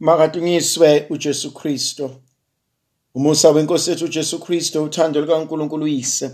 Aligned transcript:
Makadunyiswe 0.00 1.06
uJesu 1.10 1.54
Kristu. 1.54 2.10
Umusa 3.14 3.50
wenkosi 3.50 3.90
yethu 3.90 4.04
uJesu 4.04 4.38
Kristu, 4.38 4.82
uthando 4.84 5.20
lukaNkulunkulu 5.20 5.84
uyise, 5.84 6.30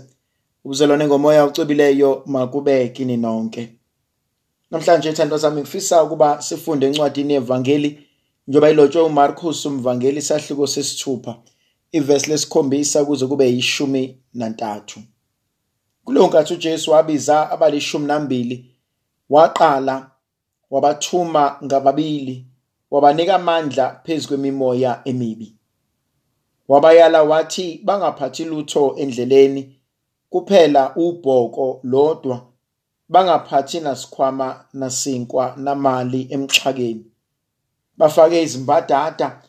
ubuzalwane 0.63 1.07
ngomoya 1.07 1.45
ucebileyo 1.45 2.23
makube 2.25 2.89
kini 2.89 3.17
nonke. 3.17 3.73
Namhlanje 4.71 5.13
thandwa 5.13 5.37
zami 5.37 5.61
ngifisa 5.61 6.03
ukuba 6.03 6.41
sifunde 6.41 6.85
encwadini 6.87 7.33
yevangeli 7.33 8.07
njengoba 8.47 8.69
ilotshwe 8.69 9.01
uMarcus 9.01 9.65
umvangeli 9.65 10.21
sahluko 10.21 10.67
sesithupha 10.67 11.35
ivesi 11.91 12.29
lesikhombisa 12.29 13.05
kuze 13.05 13.25
kube 13.27 13.51
yishumi 13.51 14.17
nantathu. 14.33 14.99
Kuleyo 16.03 16.27
nkathi 16.27 16.53
uJesu 16.53 16.91
wabiza 16.91 17.51
abalishumi 17.51 18.07
nambili 18.07 18.75
waqala 19.29 20.11
wabathuma 20.69 21.59
ngababili 21.63 22.45
wabanika 22.91 23.35
amandla 23.35 24.01
phezu 24.03 24.27
kwemimoya 24.27 25.01
emibi. 25.05 25.55
Wabayala 26.67 27.23
wathi 27.23 27.81
bangaphathi 27.83 28.45
lutho 28.45 28.95
endleleni 28.95 29.79
kuphela 30.29 30.95
ubhoko 30.95 31.79
lodwa 31.83 32.47
bangaphathi 33.09 33.79
nasikhwama 33.79 34.65
nasinkwa 34.73 35.53
namali 35.57 36.27
emxhakeni. 36.29 37.05
Bafake 37.97 38.41
izimbadada 38.43 39.41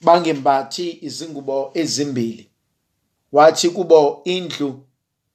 bangembathi 0.00 0.98
izingubo 1.06 1.70
ezimbili. 1.74 2.50
Wathi 3.32 3.70
kubo 3.70 4.20
indlu 4.24 4.80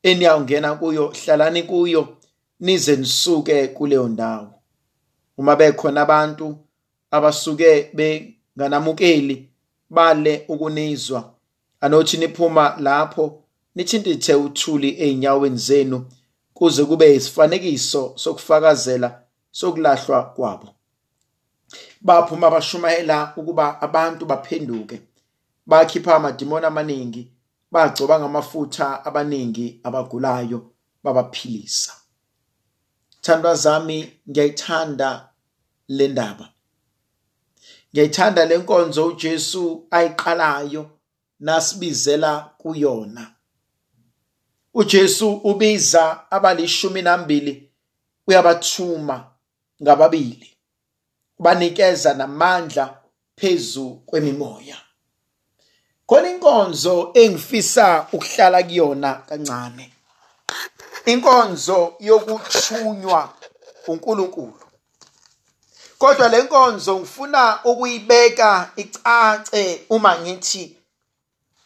eniyawungena 0.04 0.76
kuyo 0.76 1.08
hlalani 1.08 1.64
kuyo 1.64 2.18
nize 2.60 2.96
nisuke 2.96 3.68
kuleyo 3.68 4.08
ndawo. 4.08 4.54
Uma 5.38 5.56
bekhona 5.56 6.02
abantu 6.02 6.58
abasuke 7.12 7.92
benganamukeli 7.94 9.50
bale 9.90 10.46
ukunizwa. 10.48 11.34
Anothi 11.82 12.18
niphuma 12.18 12.76
lapho 12.80 13.44
nithintithe 13.76 14.36
uthuli 14.36 14.90
ey'nyaweni 15.04 15.58
zenu 15.58 16.06
kuze 16.54 16.86
kube 16.86 17.16
isifanekiso 17.16 18.14
sokufakazela 18.16 19.24
sokulahlwa 19.52 20.24
kwabo. 20.24 20.70
Baphuma 22.02 22.50
bashumayela 22.52 23.34
ukuba 23.38 23.82
abantu 23.82 24.26
baphenduke 24.26 25.02
bakhipha 25.68 26.16
amadimoni 26.16 26.66
amaningi 26.66 27.32
bagcoba 27.72 28.20
ngamafutha 28.20 29.06
abaningi 29.06 29.80
abagulayo 29.84 30.72
babaphilisa. 31.04 31.94
Thandwa 33.22 33.56
zami 33.56 34.14
ngiyayithanda 34.30 35.30
le 35.88 36.08
ndaba. 36.08 36.50
Ngiyayithanda 37.92 38.46
le 38.46 38.58
nkonzo 38.58 39.06
uJesu 39.08 39.88
ayiqalayo 39.92 40.90
nasibizela 41.40 42.52
kuyona. 42.58 43.32
uJesu 44.74 45.34
ubiza 45.34 46.32
abalishumi 46.32 47.02
nambili 47.02 47.72
uyabathuma 48.28 49.32
ngababili 49.84 50.58
ubanikeza 51.40 52.14
namandla 52.14 53.02
phezu 53.36 53.90
kwemimoya. 54.06 54.78
Khona 56.08 56.30
inkonzo 56.30 57.12
engifisa 57.14 58.08
ukuhlala 58.14 58.64
kuyona 58.64 59.14
kancane 59.14 59.94
inkonzo 61.06 61.94
yokuthunywa 62.00 63.34
uNkulunkulu. 63.88 64.69
Kodwa 66.00 66.30
le 66.30 66.44
nkonzo 66.44 67.00
ngifuna 67.00 67.60
ukuyibeka 67.64 68.72
icace 68.76 69.86
uma 69.90 70.20
ngithi 70.20 70.78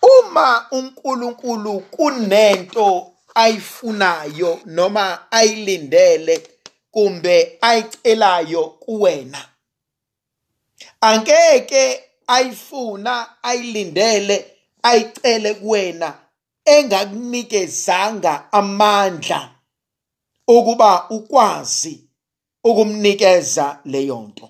uma 0.02 0.66
uNkulunkulu 0.72 1.80
kunento 1.80 3.11
ayifunayo 3.36 4.60
noma 4.66 5.32
ayilindele 5.32 6.48
kumbe 6.92 7.58
ayicelayo 7.61 8.64
kuwena 8.66 9.49
angeke 11.02 12.04
ayifuna 12.27 13.43
ayilindele 13.43 14.52
ayicele 14.83 15.54
kuwena 15.54 16.14
engakunikezanga 16.66 18.52
amandla 18.52 19.49
ukuba 20.48 21.10
ukwazi 21.10 22.10
ukumnikeza 22.63 23.79
leyo 23.85 24.19
nto. 24.21 24.49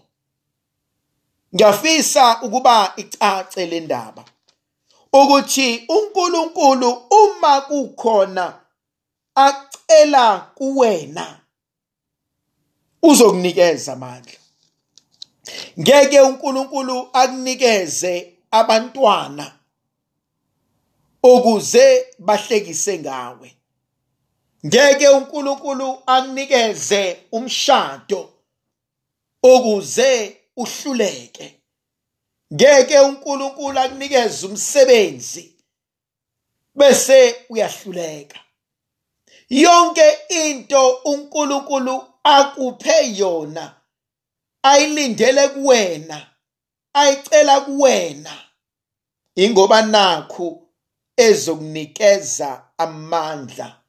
Ngiyafisa 1.56 2.42
ukuba 2.42 2.94
icace 2.98 3.66
le 3.66 3.80
ndaba 3.80 4.26
ukuthi 5.14 5.86
uNkulunkulu 5.90 6.90
uma 7.10 7.62
kukhona 7.62 8.60
acela 9.36 10.40
kuwena 10.40 11.40
uzokunikeza 13.02 13.94
amandla. 13.94 14.40
Ngeke 15.80 16.22
uNkulunkulu 16.22 17.10
akunikeze 17.14 18.34
abantwana 18.52 19.52
ukuze 21.24 22.06
bahlekise 22.20 23.00
ngawe. 23.00 23.58
Ngeke 24.66 25.10
uNkulunkulu 25.10 26.04
akunikeze 26.06 27.20
umshado 27.32 28.34
ukuze 29.44 30.38
uhluleke. 30.58 31.60
Ngeke 32.54 33.00
uNkulunkulu 33.00 33.80
akunikeze 33.80 34.48
umsebenzi 34.48 35.56
bese 36.76 37.46
uyahluleka. 37.50 38.40
Yonke 39.50 40.18
into 40.30 40.90
uNkulunkulu 41.06 42.04
akuphe 42.24 43.16
yona 43.16 43.76
ayilindele 44.64 45.48
kuwena 45.48 46.28
ayicela 46.94 47.62
kuwena 47.62 48.44
ingoba 49.36 49.82
nakhu 49.82 50.70
ezokunikeza 51.18 52.64
amandla. 52.78 53.83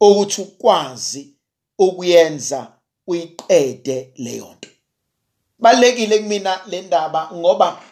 Ukuthi 0.00 0.40
ukwazi 0.42 1.34
ukuyenza 1.78 2.72
uyiqede 3.06 4.12
leyo 4.16 4.48
nto. 4.56 4.68
Balekile 5.58 6.18
kumina 6.18 6.60
le 6.66 6.82
ndaba 6.82 7.30
ngoba 7.34 7.82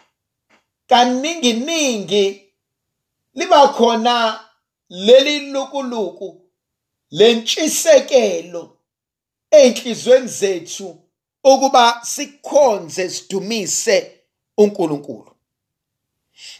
kaningi 0.87 1.53
ningi 1.53 2.25
liba 3.35 3.67
khona 3.67 4.15
leli 4.89 5.39
lukuluku 5.39 6.41
lentshisekelo 7.11 8.77
ey'nhlizweni 9.51 10.27
zethu 10.27 10.97
ukuba 11.43 12.01
sikhonze 12.05 13.09
sidumise 13.09 13.97
uNkulunkulu. 14.57 15.31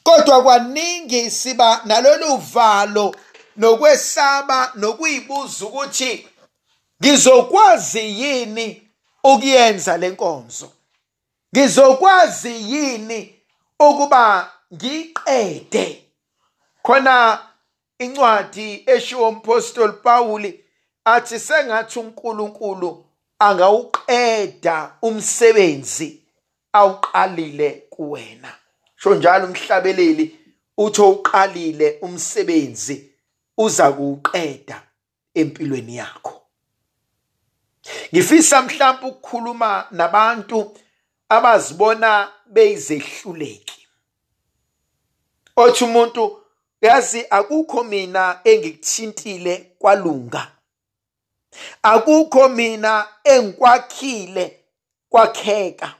Kodwa 0.03 0.43
kwaningi 0.43 1.31
siba 1.31 1.81
nalolu 1.85 2.37
valo 2.37 3.16
nokwesaba 3.59 4.72
nokuyibuza 4.75 5.66
ukuthi 5.66 6.28
ngizokwazi 7.02 8.22
yini 8.22 8.90
ukuyenza 9.24 9.97
lenkonzo 9.97 10.72
ngizokwazi 11.53 12.74
yini 12.74 13.36
ukuba 13.80 14.52
ngiqede 14.74 16.03
khona 16.84 17.40
incwadi 18.00 18.84
eshiwo 18.86 19.30
umpostoli 19.30 19.94
Pawuli 19.94 20.66
athi 21.06 21.40
sengathi 21.40 22.00
uNkulunkulu 22.00 23.06
angawuqeda 23.40 24.91
umsebenzi 25.02 26.22
awuqalile 26.74 27.70
kuwena. 27.90 28.55
Sho 28.96 29.16
njalo 29.16 29.46
umhlabeleli 29.47 30.40
uthi 30.78 31.02
uqalile 31.02 31.97
umsebenzi 32.02 33.09
uza 33.59 33.91
kuwuqeda 33.91 34.78
empilweni 35.34 35.96
yakho. 35.96 36.35
Ngifisa 38.14 38.61
mhlawumbe 38.61 39.08
ukukhuluma 39.08 39.88
nabantu 39.91 40.78
abazibona 41.29 42.32
beyizehluleki. 42.46 43.88
Othi 45.56 45.84
umuntu 45.84 46.23
yazi 46.82 47.26
akukho 47.29 47.84
mina 47.84 48.40
engikuthintile 48.44 49.76
kwalunga. 49.79 50.52
Akukho 51.84 52.50
mina 52.50 53.08
engikwakhile 53.23 54.46
kwakheka. 55.09 55.96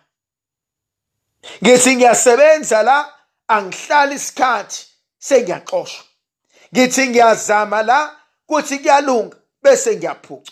Ngithi 1.64 1.96
ngiyasebenza 1.96 2.84
la 2.84 2.98
angihlali 3.48 4.16
isikhathi 4.16 4.88
sengiyaxoshwa. 5.20 6.09
Ngithi 6.74 7.08
ngiyazama 7.08 7.84
la 7.84 8.16
kuthi 8.46 8.80
kuyalunga 8.80 9.38
bese 9.64 9.96
ngiyaphuca. 9.96 10.52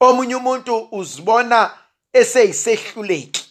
Omunye 0.00 0.36
umuntu 0.36 0.88
uzibona 0.92 1.70
eseyisehluleki. 2.12 3.44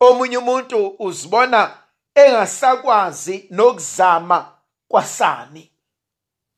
Omunye 0.00 0.38
umuntu 0.38 0.96
uzibona 0.98 1.78
engasakwazi 2.14 3.46
nokuzama 3.50 4.52
kwasani. 4.88 5.70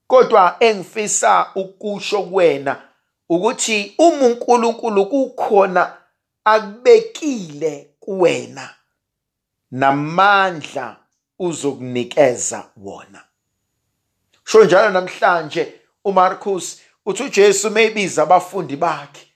Kodwa 0.06 0.56
engifisa 0.60 1.50
ukusho 1.54 2.22
kuwena 2.22 2.82
ukuthi 3.28 3.94
uma 3.98 4.26
uNkulunkulu 4.26 5.06
kukhona 5.06 5.96
akubekile 6.44 7.94
kuwena 8.00 8.74
namandla 9.70 10.96
uzokunikeza 11.38 12.70
wona. 12.76 13.27
Sho 14.48 14.64
njalo 14.64 14.90
namhlanje 14.90 15.80
uMarcus 16.04 16.80
uthi 17.06 17.22
uJesu 17.22 17.70
meyibiza 17.70 18.22
abafundi 18.22 18.76
bakhe 18.76 19.26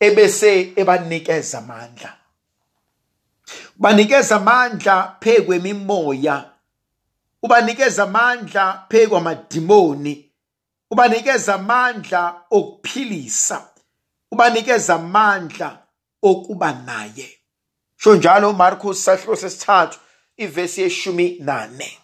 ebese 0.00 0.72
ebanikeza 0.76 1.58
amandla. 1.58 2.16
Banikeza 3.76 4.36
amandla 4.36 5.16
phekwemimoya 5.20 6.50
ubanikeza 7.42 8.02
amandla 8.02 8.86
phekwamadimoni 8.88 10.30
ubanikeza 10.90 11.54
amandla 11.54 12.42
okuphilisa 12.50 13.68
ubanikeza 14.32 14.94
amandla 14.94 15.78
okuba 16.22 16.72
naye. 16.72 17.38
Sho 17.96 18.14
njalo 18.14 18.50
uMarcus 18.50 19.04
sahluko 19.04 19.36
sesithathu 19.36 19.98
ivesi 20.36 20.80
yeshumi 20.80 21.36
nane. 21.40 21.98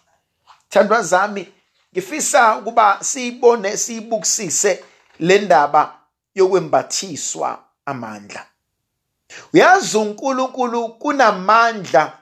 Thandwa 0.69 1.01
zami 1.01 1.47
ngifisa 1.97 2.57
ukuba 2.57 2.97
siyibone 3.01 3.77
siyibukisise 3.77 4.83
le 5.19 5.39
ndaba 5.39 5.99
yokwembathiswa 6.35 7.63
amandla. 7.85 8.45
Uyazi 9.53 9.97
uNkulunkulu 9.97 10.89
kunamandla 10.89 12.17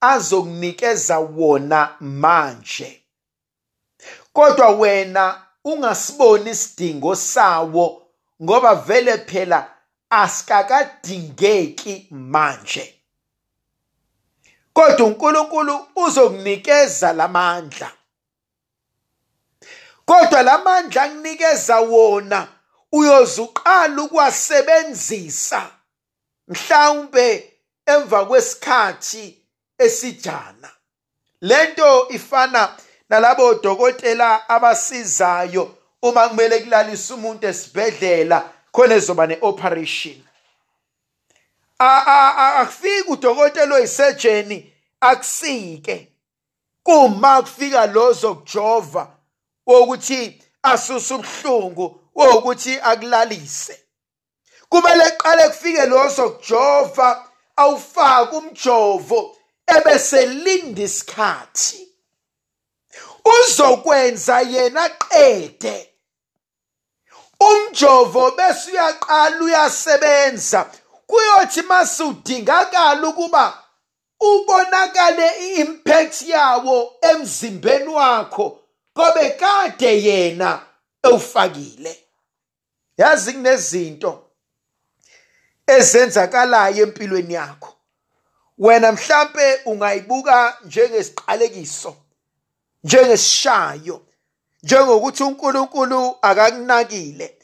azokunikeza 0.00 1.18
wona 1.18 1.96
manje. 2.00 3.02
Kodwa 4.32 4.68
wena 4.68 5.42
ungasiboni 5.64 6.50
isidingo 6.50 7.16
sawo 7.16 8.02
ngoba 8.42 8.74
vele 8.74 9.18
phela 9.18 9.70
asikakadingeki 10.10 12.06
manje. 12.10 12.94
Kodwa 14.72 15.06
uNkulunkulu 15.06 15.86
uzokunikeza 15.96 17.12
lamandla 17.12 17.92
kodwa 20.08 20.42
lamandla 20.42 21.02
akunikeza 21.02 21.80
wona 21.80 22.48
uyozuqala 22.92 24.02
ukuwasebenzisa 24.02 25.70
mhlawumbe 26.48 27.52
emva 27.86 28.26
kwesikhathi 28.26 29.38
esijana. 29.78 30.70
Lento 31.40 32.08
ifana 32.08 32.76
nalabo 33.08 33.54
dokotela 33.54 34.48
abasizayo 34.48 35.74
uma 36.02 36.28
kumele 36.28 36.60
kulalise 36.60 37.14
umuntu 37.14 37.46
esibhedlela 37.46 38.52
khona 38.72 38.94
ezoba 38.94 39.26
ne-operation. 39.26 40.22
Akufiki 41.78 43.10
udokotela 43.10 43.74
oyisejeni 43.74 44.72
akusike. 45.00 46.12
Kuma 46.82 47.42
kufika 47.42 47.86
lo 47.86 48.12
zokujova 48.12 49.17
wokuthi 49.68 50.42
asuse 50.62 51.14
ubuhlungu 51.14 52.00
wokuthi 52.14 52.80
akulalise. 52.80 53.84
Kumele 54.68 55.10
qale 55.10 55.48
kufike 55.48 55.86
lo 55.86 56.08
zokujova 56.08 57.28
awufake 57.56 58.36
umjovo 58.36 59.36
ebese 59.66 60.26
linda 60.26 60.82
isikhathi. 60.82 61.88
Uzokwenza 63.24 64.40
yena 64.40 64.88
qede 64.88 65.94
umjovo 67.40 68.30
bese 68.30 68.70
uyaqala 68.70 69.40
uyasebenza 69.40 70.70
kuyothi 71.06 71.62
masudingakala 71.62 73.08
ukuba 73.08 73.64
ubonakale 74.20 75.28
i-impact 75.46 76.22
yawo 76.22 76.92
emzimbeni 77.00 77.88
wakho. 77.88 78.67
Kobe 78.98 79.30
kade 79.30 80.02
yena 80.02 80.60
ewufakile. 81.02 82.04
Yazi 82.96 83.32
kunezinto 83.32 84.24
ezenzakalayo 85.66 86.82
empilweni 86.82 87.34
yakho. 87.34 87.74
Wena 88.58 88.92
mhlambe 88.92 89.60
ungayibuka 89.64 90.58
njengesiqalekiso 90.64 91.96
njengesishayo 92.84 94.06
njengokuthi 94.62 95.22
uNkulunkulu 95.22 96.16
akakunakile 96.22 97.38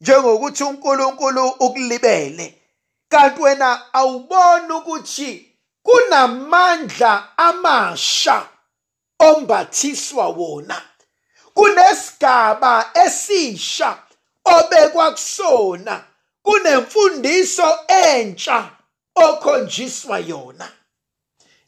njengokuthi 0.00 0.64
uNkulunkulu 0.64 1.46
ukulibele. 1.48 2.62
Kanti 3.08 3.42
wena 3.42 3.94
awuboni 3.94 4.72
ukuthi 4.72 5.56
kunamandla 5.82 7.38
amasha 7.38 8.48
ombathiswa 9.18 10.28
wona. 10.28 10.87
Kunesigaba 11.58 12.90
esisha 12.94 13.98
obekwa 14.44 15.10
kusona 15.10 16.04
kunemfundiso 16.42 17.78
entsha 17.88 18.70
okhonjiswa 19.14 20.18
yona. 20.18 20.72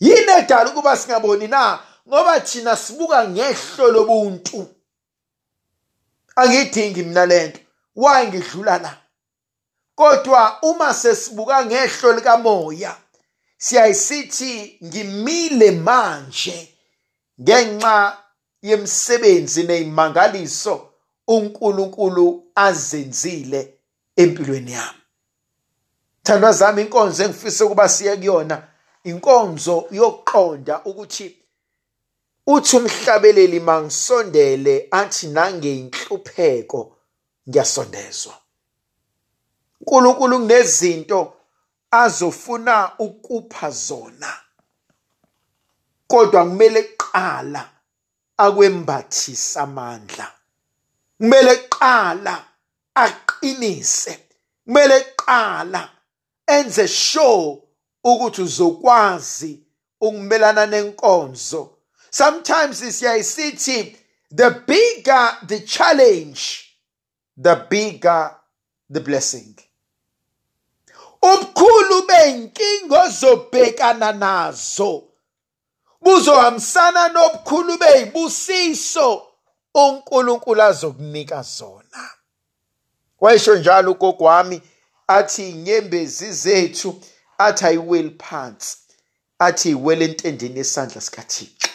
Yini 0.00 0.32
edala 0.38 0.70
ukuba 0.70 0.96
singaboni 0.96 1.48
na? 1.48 1.78
Ngoba 2.08 2.40
thina 2.40 2.76
sibuka 2.76 3.28
ngehlo 3.28 3.90
lobuntu. 3.90 4.68
Angidingi 6.36 7.02
mina 7.02 7.26
lento 7.26 7.60
why 7.96 8.26
ngidlula 8.26 8.78
la? 8.78 8.96
Kodwa 9.94 10.62
uma 10.62 10.94
sesibuka 10.94 11.66
ngehlo 11.66 12.12
likamoya 12.12 12.96
siyayisithi 13.58 14.78
ngimile 14.84 15.70
manje 15.70 16.78
ngenxa 17.40 18.18
yemsebenzi 18.62 19.62
nezimangaliso 19.62 20.90
uNkulunkulu 21.28 22.46
azenzile 22.54 23.74
empilweni 24.16 24.72
yami. 24.72 25.00
Thandwa 26.22 26.52
zami 26.52 26.82
inkonzo 26.82 27.24
engifisa 27.24 27.64
ukuba 27.64 27.88
siye 27.88 28.16
kuyona 28.16 28.68
inkonzo 29.04 29.88
yokuqonda 29.90 30.84
ukuthi 30.84 31.36
uthi 32.46 32.76
umhlabeleli 32.76 33.60
mangisondele 33.60 34.88
athi 34.90 35.26
nangeyinhlupheko 35.26 36.96
ngiyasondezwa. 37.48 38.34
uNkulunkulu 39.80 40.38
kunezinto 40.38 41.32
azofuna 41.90 42.98
ukupha 42.98 43.70
zona 43.70 44.40
kodwa 46.08 46.44
kumele 46.44 46.82
qala 46.82 47.70
akwembathisa 48.44 49.62
amandla. 49.62 50.26
Kumele 51.18 51.56
qala 51.56 52.44
aqinise 52.94 54.14
kumele 54.64 54.98
qala 55.16 55.82
enze 56.46 56.88
sure 56.88 57.62
ukuthi 58.04 58.42
uzokwazi 58.42 59.52
ukumelana 60.00 60.66
nenkonzo. 60.66 61.76
Sometimes 62.10 62.78
siyayisithi 62.98 63.96
the 64.30 64.50
bigger 64.66 65.38
the 65.46 65.60
challenge 65.60 66.74
the 67.36 67.54
bigger 67.70 68.36
the 68.90 69.00
blessing. 69.00 69.54
Ubukhulu 71.22 72.06
beyinkinga 72.08 73.02
ozobhekana 73.02 74.12
nazo 74.12 75.09
buzohambisana 76.02 77.08
nobukhulu 77.08 77.78
beyibusiso 77.78 79.26
uNkulunkulu 79.74 80.62
azokunika 80.62 81.42
zona. 81.42 82.10
Wayesho 83.20 83.56
njalo 83.56 83.92
ugogo 83.92 84.24
wami 84.24 84.62
athi 85.06 85.50
inyembezi 85.50 86.32
zethu 86.32 87.00
athi 87.38 87.64
ayiweli 87.64 88.10
phansi 88.10 88.76
athi 89.38 89.70
iwele 89.70 90.04
entendeni 90.04 90.58
yesandla 90.58 91.00
sikaThixo. 91.00 91.68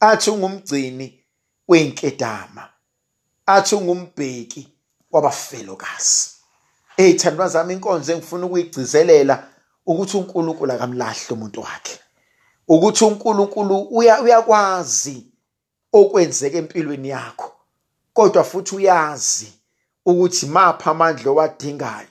Athi 0.00 0.30
ungumgcini 0.30 1.24
weyinkedama 1.68 2.68
athi 3.46 3.74
ungumbheki 3.74 4.68
wabafelokazi. 5.10 6.30
Eyithandwa 6.96 7.48
zami 7.48 7.74
inkonzo 7.74 8.12
engifuna 8.12 8.46
ukuyigcizelela 8.46 9.48
ukuthi 9.86 10.16
uNkulunkulu 10.16 10.72
akamlahli 10.72 11.30
umuntu 11.30 11.60
wakhe. 11.60 11.98
Ukuthi 12.68 13.04
uNkulunkulu 13.04 13.78
uyakwazi 13.80 15.26
okwenzeka 15.92 16.58
empilweni 16.58 17.08
yakho 17.08 17.52
kodwa 18.12 18.44
futhi 18.44 18.76
uyazi 18.76 19.52
ukuthi 20.06 20.46
mapha 20.46 20.90
amandla 20.90 21.30
owadingayo 21.30 22.08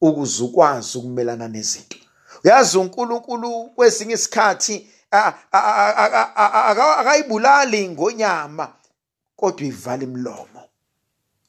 ukuze 0.00 0.42
ukwazi 0.44 0.98
ukumelana 0.98 1.48
nezinto. 1.48 1.96
Uyazi 2.44 2.78
uNkulunkulu 2.78 3.64
kwesinye 3.64 4.14
isikhathi 4.14 4.88
akayibulali 6.98 7.88
ngonyama 7.88 8.72
kodwa 9.36 9.66
ivala 9.66 10.02
imlomo 10.02 10.62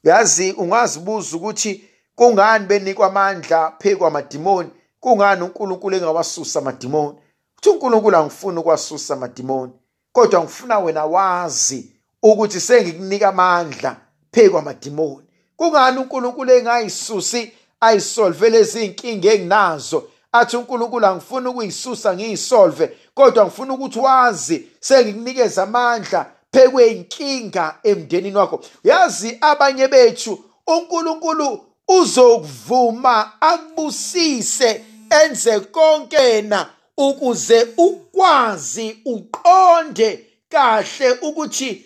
yazi 0.04 0.52
ungazibuza 0.52 1.38
ukuthi 1.38 1.90
kungani 2.16 2.66
benikwa 2.66 3.08
amandla 3.08 3.72
phezu 3.80 3.98
kwamadimoni 3.98 4.70
kungani 5.00 5.42
uNkulunkulu 5.42 5.96
engawasusa 5.96 6.60
amadimoni? 6.60 7.18
Uthi 7.62 7.70
uNkulunkulu 7.70 8.18
angifuni 8.18 8.60
ukwasusa 8.60 9.14
amadimoni 9.14 9.72
kodwa 10.14 10.42
ngifuna 10.42 10.80
wena 10.80 11.06
wazi 11.06 11.92
ukuthi 12.24 12.60
sengikunika 12.60 13.30
amandla 13.30 13.96
phezu 14.32 14.52
kwamadimoni. 14.52 15.28
Kungani 15.58 15.98
uNkulunkulu 15.98 16.52
engayisusi 16.52 17.52
ayisolve 17.82 18.50
lezi 18.50 18.86
inkinga 18.86 19.34
enginazo? 19.34 20.04
Athi 20.32 20.58
uNkulunkulu 20.58 21.06
angifuni 21.06 21.48
ukuyisusa 21.48 22.14
ngiyisolve 22.14 22.98
kodwa 23.14 23.46
ngifuna 23.46 23.74
ukuthi 23.74 24.00
wazi 24.00 24.68
sengikunikeza 24.80 25.64
amandla 25.64 26.26
phekweyinkinga 26.52 27.76
emndenini 27.84 28.38
wakho. 28.38 28.62
Yazi 28.84 29.38
abanye 29.42 29.88
bethu 29.88 30.40
uNkulunkulu 30.68 31.66
uzokuvuma 31.88 33.42
akubusise 33.42 34.86
enze 35.24 35.60
konke 35.60 36.42
na 36.42 36.70
ukuze 36.98 37.68
ukwazi 37.78 38.98
uqonde 39.06 40.26
kahle 40.50 41.12
ukuthi 41.12 41.86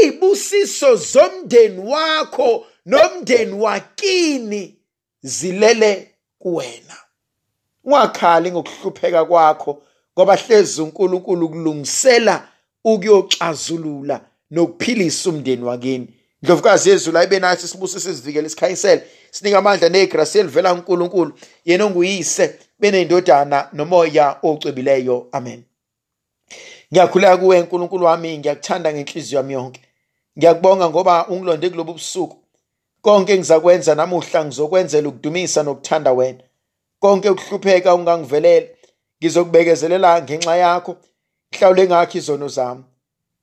izibusiso 0.00 0.96
zomndeni 0.96 1.78
wakho 1.78 2.66
nomndeni 2.86 3.52
wakini 3.52 4.78
zilele 5.22 6.10
kuwena. 6.38 6.96
Ungakhali 7.84 8.52
ngokuhlupheka 8.52 9.24
kwakho 9.24 9.82
ngoba 10.18 10.36
hlezi 10.36 10.82
uNkulunkulu 10.82 11.48
kulungisela 11.48 12.48
ukuyoxazulula 12.84 14.20
nokuphilisa 14.50 15.30
umndeni 15.30 15.64
wakini. 15.64 16.08
Ndlovukazi 16.42 16.90
yezulu 16.90 17.18
ayibe 17.18 17.38
nathi 17.38 17.68
sibusise 17.68 18.14
sivikele 18.14 18.46
isikhanyisele 18.46 19.02
sinika 19.30 19.58
amandla 19.58 19.88
negrasi 19.88 20.38
elivela 20.38 20.74
kuNkulunkulu. 20.74 21.32
Yena 21.64 21.84
onguyise 21.84 22.58
beneyindodana 22.80 23.68
nomoya 23.72 24.36
ocwebileyo 24.42 25.28
amen. 25.32 25.64
Ngiyakhuleka 26.92 27.36
kuwe 27.36 27.60
nkulunkulu 27.60 28.04
wami. 28.04 28.38
Ngiyakuthanda 28.38 28.92
ngenhliziyo 28.92 29.38
yami 29.40 29.52
yonke. 29.52 29.80
Ngiyakubonga 30.38 30.90
ngoba 30.90 31.26
ungilonde 31.28 31.70
kulobu 31.70 31.92
busuku. 31.92 32.36
Konke 33.02 33.32
engizakwenza 33.34 33.94
namuhla 33.94 34.44
ngizokwenzela 34.44 35.08
ukudumisa 35.08 35.62
nokuthanda 35.62 36.12
wena. 36.12 36.42
Konke 37.00 37.30
ukuhlupheka 37.30 37.94
ungangivelele 37.94 38.76
ngizokubekezelela 39.20 40.22
ngenxa 40.22 40.56
yakho 40.56 40.96
mhlawule 41.52 41.86
ngakho 41.86 42.18
izono 42.18 42.48
zami. 42.48 42.84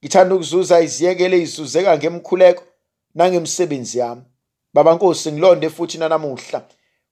Ngithanda 0.03 0.35
ukuzuza 0.35 0.81
iziyekele 0.81 1.41
izuzeka 1.41 1.97
ngemkhuleko 1.97 2.63
nangemsebenzi 3.15 3.99
yami. 3.99 4.21
Baba 4.73 4.93
nkosi 4.95 5.31
ngilonde 5.31 5.69
futhi 5.69 5.97
nanamuhla. 5.97 6.65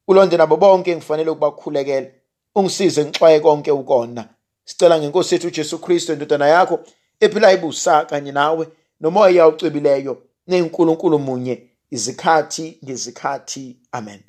Ulonde 0.07 0.37
nabo 0.37 0.57
bonke 0.57 0.95
ngifanele 0.95 1.29
ukubakhulekela 1.29 2.07
ungisize 2.55 3.05
ngixwaye 3.05 3.39
konke 3.39 3.71
ukona. 3.71 4.29
Sicela 4.65 4.99
ngenkosi 4.99 5.35
yethu 5.35 5.47
uJesu 5.47 5.79
Kristu 5.79 6.13
indodana 6.13 6.47
yakho 6.47 6.79
ephila 7.19 7.53
ibusa 7.53 8.05
kanye 8.05 8.31
nawe 8.31 8.67
nomoya 9.01 9.47
ucwebileyo 9.47 10.17
nenkulunkulu 10.47 11.19
munye 11.19 11.63
izikhathi 11.91 12.77
ngezikhathi. 12.83 13.77
Amen. 13.91 14.21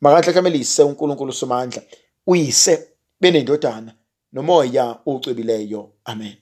Makahlehlamelise 0.00 0.82
uNkulunkulu 0.82 1.32
somandla 1.32 1.82
uyise 2.26 2.88
benendodana 3.20 3.94
nomoya 4.32 4.96
ucwebileyo 5.06 5.90
amen. 6.04 6.36